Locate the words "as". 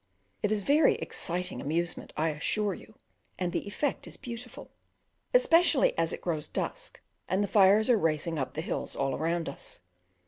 5.95-6.11